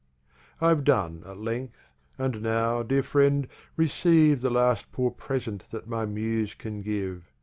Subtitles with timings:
[0.59, 6.07] I've done, at length, and now, Dear Friend, receive The last poor Present that my
[6.07, 7.31] Muse can give.